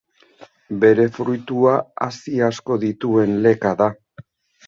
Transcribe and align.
Bere 0.83 1.03
fruitua 1.17 1.75
hazi 2.05 2.41
asko 2.47 2.77
dituen 2.87 3.37
leka 3.47 3.77
da. 3.83 3.91